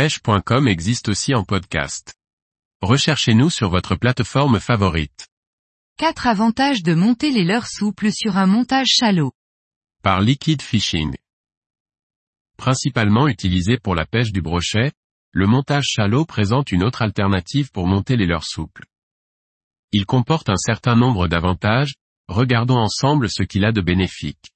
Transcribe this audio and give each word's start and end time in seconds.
pêche.com 0.00 0.66
existe 0.66 1.10
aussi 1.10 1.34
en 1.34 1.44
podcast. 1.44 2.14
Recherchez-nous 2.80 3.50
sur 3.50 3.68
votre 3.68 3.96
plateforme 3.96 4.58
favorite. 4.58 5.28
4 5.98 6.26
avantages 6.26 6.82
de 6.82 6.94
monter 6.94 7.30
les 7.30 7.44
leurres 7.44 7.68
souples 7.68 8.10
sur 8.10 8.38
un 8.38 8.46
montage 8.46 8.86
shallow. 8.86 9.30
Par 10.02 10.22
Liquid 10.22 10.62
Fishing. 10.62 11.14
Principalement 12.56 13.28
utilisé 13.28 13.76
pour 13.76 13.94
la 13.94 14.06
pêche 14.06 14.32
du 14.32 14.40
brochet, 14.40 14.90
le 15.32 15.46
montage 15.46 15.84
shallow 15.84 16.24
présente 16.24 16.72
une 16.72 16.82
autre 16.82 17.02
alternative 17.02 17.70
pour 17.70 17.86
monter 17.86 18.16
les 18.16 18.24
leurres 18.24 18.48
souples. 18.48 18.86
Il 19.92 20.06
comporte 20.06 20.48
un 20.48 20.56
certain 20.56 20.96
nombre 20.96 21.28
d'avantages, 21.28 21.92
regardons 22.26 22.78
ensemble 22.78 23.28
ce 23.28 23.42
qu'il 23.42 23.66
a 23.66 23.72
de 23.72 23.82
bénéfique. 23.82 24.54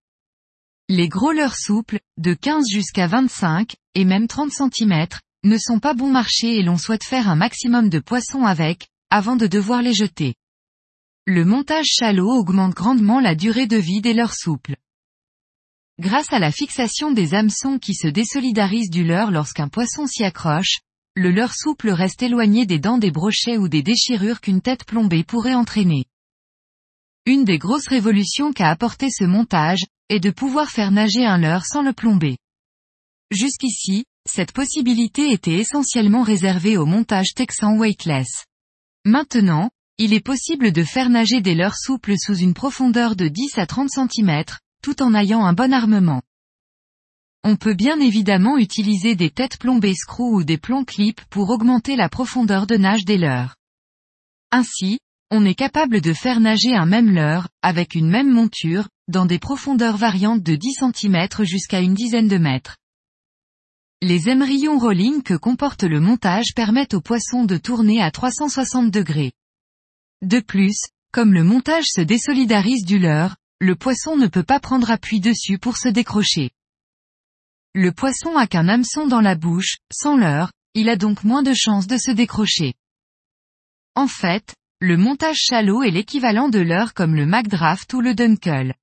Les 0.88 1.08
gros 1.10 1.32
leurres 1.32 1.56
souples, 1.56 2.00
de 2.16 2.32
15 2.32 2.64
jusqu'à 2.70 3.08
25, 3.08 3.76
et 3.94 4.06
même 4.06 4.26
30 4.26 4.50
cm, 4.50 5.06
ne 5.44 5.58
sont 5.58 5.78
pas 5.78 5.94
bon 5.94 6.10
marché 6.10 6.58
et 6.58 6.62
l'on 6.62 6.76
souhaite 6.76 7.04
faire 7.04 7.28
un 7.28 7.36
maximum 7.36 7.88
de 7.88 7.98
poissons 7.98 8.44
avec, 8.44 8.88
avant 9.10 9.36
de 9.36 9.46
devoir 9.46 9.82
les 9.82 9.94
jeter. 9.94 10.34
Le 11.26 11.44
montage 11.44 11.86
shallow 11.86 12.30
augmente 12.30 12.74
grandement 12.74 13.20
la 13.20 13.34
durée 13.34 13.66
de 13.66 13.76
vie 13.76 14.00
des 14.00 14.14
leurres 14.14 14.34
souples. 14.34 14.76
Grâce 16.00 16.32
à 16.32 16.38
la 16.38 16.50
fixation 16.50 17.12
des 17.12 17.34
hameçons 17.34 17.78
qui 17.78 17.94
se 17.94 18.08
désolidarisent 18.08 18.90
du 18.90 19.04
leurre 19.04 19.30
lorsqu'un 19.30 19.68
poisson 19.68 20.06
s'y 20.06 20.24
accroche, 20.24 20.80
le 21.14 21.30
leurre 21.30 21.54
souple 21.54 21.90
reste 21.90 22.22
éloigné 22.22 22.66
des 22.66 22.80
dents 22.80 22.98
des 22.98 23.12
brochets 23.12 23.58
ou 23.58 23.68
des 23.68 23.82
déchirures 23.82 24.40
qu'une 24.40 24.60
tête 24.60 24.84
plombée 24.84 25.22
pourrait 25.22 25.54
entraîner. 25.54 26.06
Une 27.26 27.44
des 27.44 27.58
grosses 27.58 27.86
révolutions 27.86 28.52
qu'a 28.52 28.68
apporté 28.68 29.08
ce 29.10 29.24
montage, 29.24 29.84
est 30.10 30.20
de 30.20 30.30
pouvoir 30.30 30.70
faire 30.70 30.90
nager 30.90 31.24
un 31.24 31.38
leurre 31.38 31.64
sans 31.64 31.82
le 31.82 31.92
plomber. 31.92 32.36
Jusqu'ici, 33.30 34.04
cette 34.26 34.52
possibilité 34.52 35.32
était 35.32 35.58
essentiellement 35.58 36.22
réservée 36.22 36.76
au 36.76 36.86
montage 36.86 37.34
texan 37.34 37.76
weightless. 37.78 38.46
Maintenant, 39.04 39.70
il 39.98 40.12
est 40.12 40.24
possible 40.24 40.72
de 40.72 40.82
faire 40.82 41.10
nager 41.10 41.40
des 41.40 41.54
leurres 41.54 41.76
souples 41.76 42.14
sous 42.18 42.36
une 42.36 42.54
profondeur 42.54 43.16
de 43.16 43.28
10 43.28 43.58
à 43.58 43.66
30 43.66 43.88
cm, 43.90 44.44
tout 44.82 45.02
en 45.02 45.14
ayant 45.14 45.44
un 45.44 45.52
bon 45.52 45.72
armement. 45.72 46.22
On 47.44 47.56
peut 47.56 47.74
bien 47.74 48.00
évidemment 48.00 48.56
utiliser 48.56 49.14
des 49.14 49.30
têtes 49.30 49.58
plombées 49.58 49.94
screw 49.94 50.32
ou 50.34 50.44
des 50.44 50.58
plombs 50.58 50.84
clips 50.84 51.20
pour 51.30 51.50
augmenter 51.50 51.94
la 51.94 52.08
profondeur 52.08 52.66
de 52.66 52.76
nage 52.76 53.04
des 53.04 53.18
leurres. 53.18 53.54
Ainsi, 54.50 54.98
on 55.30 55.44
est 55.44 55.54
capable 55.54 56.00
de 56.00 56.12
faire 56.12 56.40
nager 56.40 56.74
un 56.74 56.86
même 56.86 57.10
leurre, 57.10 57.48
avec 57.60 57.94
une 57.94 58.08
même 58.08 58.32
monture, 58.32 58.88
dans 59.08 59.26
des 59.26 59.38
profondeurs 59.38 59.98
variantes 59.98 60.42
de 60.42 60.56
10 60.56 60.80
cm 60.94 61.44
jusqu'à 61.44 61.80
une 61.80 61.94
dizaine 61.94 62.28
de 62.28 62.38
mètres. 62.38 62.76
Les 64.06 64.28
émerillons 64.28 64.78
rolling 64.78 65.22
que 65.22 65.32
comporte 65.32 65.82
le 65.82 65.98
montage 65.98 66.52
permettent 66.54 66.92
au 66.92 67.00
poisson 67.00 67.46
de 67.46 67.56
tourner 67.56 68.02
à 68.02 68.10
360 68.10 68.90
degrés. 68.90 69.32
De 70.20 70.40
plus, 70.40 70.76
comme 71.10 71.32
le 71.32 71.42
montage 71.42 71.86
se 71.86 72.02
désolidarise 72.02 72.84
du 72.84 72.98
leurre, 72.98 73.34
le 73.60 73.76
poisson 73.76 74.18
ne 74.18 74.26
peut 74.26 74.42
pas 74.42 74.60
prendre 74.60 74.90
appui 74.90 75.20
dessus 75.20 75.58
pour 75.58 75.78
se 75.78 75.88
décrocher. 75.88 76.50
Le 77.74 77.92
poisson 77.92 78.36
a 78.36 78.46
qu'un 78.46 78.68
hameçon 78.68 79.06
dans 79.06 79.22
la 79.22 79.36
bouche, 79.36 79.76
sans 79.90 80.18
leurre, 80.18 80.52
il 80.74 80.90
a 80.90 80.96
donc 80.96 81.24
moins 81.24 81.42
de 81.42 81.54
chances 81.54 81.86
de 81.86 81.96
se 81.96 82.10
décrocher. 82.10 82.74
En 83.94 84.06
fait, 84.06 84.54
le 84.80 84.98
montage 84.98 85.38
shallow 85.38 85.82
est 85.82 85.90
l'équivalent 85.90 86.50
de 86.50 86.58
leurre 86.58 86.92
comme 86.92 87.14
le 87.14 87.24
McDraft 87.24 87.94
ou 87.94 88.02
le 88.02 88.14
Dunkel. 88.14 88.74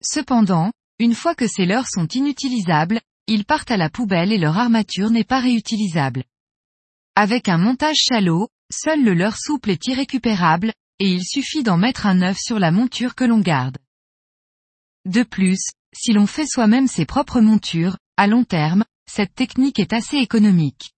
Cependant, 0.00 0.70
une 1.00 1.14
fois 1.14 1.34
que 1.34 1.48
ces 1.48 1.66
leurres 1.66 1.88
sont 1.88 2.06
inutilisables, 2.06 3.00
ils 3.28 3.44
partent 3.44 3.70
à 3.70 3.76
la 3.76 3.90
poubelle 3.90 4.32
et 4.32 4.38
leur 4.38 4.58
armature 4.58 5.10
n'est 5.10 5.22
pas 5.22 5.40
réutilisable. 5.40 6.24
Avec 7.14 7.48
un 7.48 7.58
montage 7.58 7.96
shallow, 7.96 8.48
seul 8.72 9.04
le 9.04 9.14
leurre 9.14 9.38
souple 9.38 9.70
est 9.70 9.86
irrécupérable, 9.86 10.72
et 10.98 11.12
il 11.12 11.24
suffit 11.24 11.62
d'en 11.62 11.76
mettre 11.76 12.06
un 12.06 12.14
neuf 12.14 12.38
sur 12.38 12.58
la 12.58 12.70
monture 12.70 13.14
que 13.14 13.24
l'on 13.24 13.40
garde. 13.40 13.78
De 15.04 15.22
plus, 15.22 15.60
si 15.94 16.12
l'on 16.12 16.26
fait 16.26 16.46
soi-même 16.46 16.86
ses 16.86 17.06
propres 17.06 17.40
montures, 17.40 17.96
à 18.16 18.26
long 18.26 18.44
terme, 18.44 18.84
cette 19.10 19.34
technique 19.34 19.78
est 19.78 19.92
assez 19.92 20.16
économique. 20.16 20.92